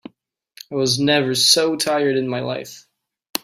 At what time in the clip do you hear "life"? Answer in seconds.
2.39-2.87